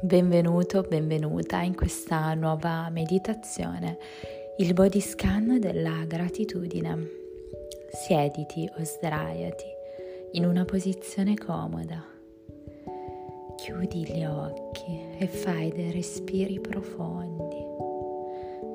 [0.00, 3.96] Benvenuto, benvenuta in questa nuova meditazione,
[4.58, 7.08] il body scan della gratitudine.
[7.90, 9.64] Siediti o sdraiati
[10.32, 12.04] in una posizione comoda.
[13.56, 17.64] Chiudi gli occhi e fai dei respiri profondi.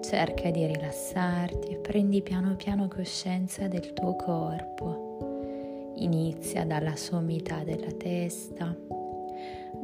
[0.02, 5.94] Cerca di rilassarti e prendi piano piano coscienza del tuo corpo.
[5.98, 8.76] Inizia dalla sommità della testa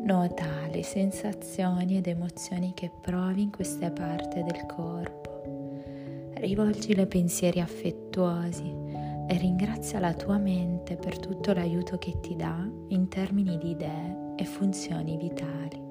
[0.01, 5.41] Nota le sensazioni ed emozioni che provi in queste parti del corpo.
[6.33, 8.73] Rivolgile pensieri affettuosi
[9.27, 14.33] e ringrazia la tua mente per tutto l'aiuto che ti dà in termini di idee
[14.35, 15.81] e funzioni vitali.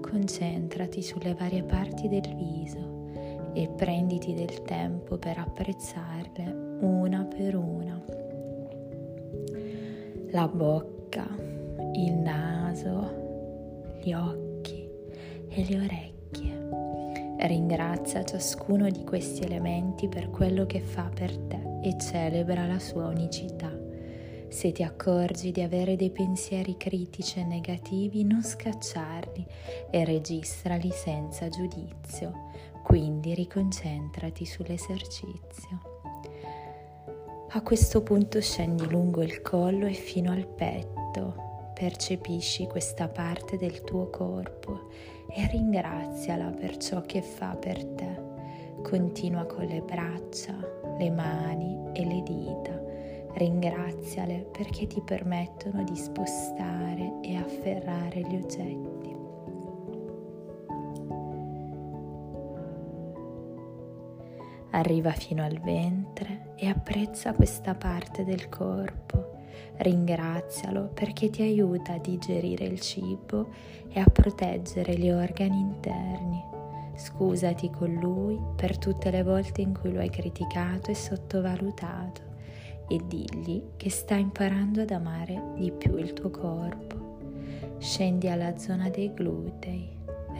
[0.00, 3.10] Concentrati sulle varie parti del viso
[3.54, 8.04] e prenditi del tempo per apprezzarle una per una.
[10.32, 11.26] La bocca
[11.96, 14.86] il naso, gli occhi
[15.48, 17.44] e le orecchie.
[17.46, 23.06] Ringrazia ciascuno di questi elementi per quello che fa per te e celebra la sua
[23.06, 23.72] unicità.
[24.48, 29.46] Se ti accorgi di avere dei pensieri critici e negativi, non scacciarli
[29.90, 32.50] e registrali senza giudizio.
[32.82, 35.94] Quindi riconcentrati sull'esercizio.
[37.50, 41.45] A questo punto scendi lungo il collo e fino al petto
[41.78, 44.88] percepisci questa parte del tuo corpo
[45.28, 48.24] e ringraziala per ciò che fa per te.
[48.82, 50.56] Continua con le braccia,
[50.96, 52.82] le mani e le dita.
[53.34, 59.14] Ringraziale perché ti permettono di spostare e afferrare gli oggetti.
[64.70, 69.25] Arriva fino al ventre e apprezza questa parte del corpo
[69.78, 73.48] Ringrazialo perché ti aiuta a digerire il cibo
[73.88, 76.42] e a proteggere gli organi interni.
[76.96, 82.22] Scusati con lui per tutte le volte in cui lo hai criticato e sottovalutato
[82.88, 87.18] e digli che sta imparando ad amare di più il tuo corpo.
[87.78, 89.88] Scendi alla zona dei glutei,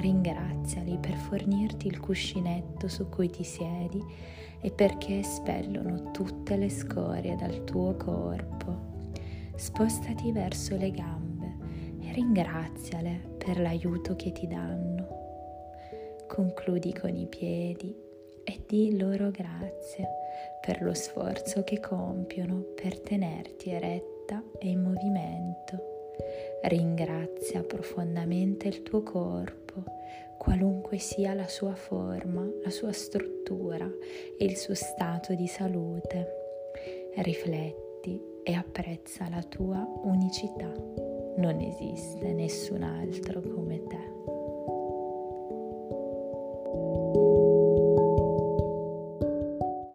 [0.01, 4.03] ringraziali per fornirti il cuscinetto su cui ti siedi
[4.61, 8.96] e perché espellono tutte le scorie dal tuo corpo
[9.57, 11.57] spostati verso le gambe
[12.03, 15.09] e ringraziale per l'aiuto che ti danno.
[16.29, 17.95] Concludi con i piedi
[18.45, 20.07] e di loro grazie
[20.61, 26.13] per lo sforzo che compiono per tenerti eretta e in movimento.
[26.63, 29.85] Ringrazia profondamente il tuo corpo,
[30.39, 33.89] qualunque sia la sua forma, la sua struttura
[34.39, 36.45] e il suo stato di salute.
[37.17, 37.86] Rifletti
[38.43, 40.73] e apprezza la tua unicità.
[41.37, 44.26] Non esiste nessun altro come te.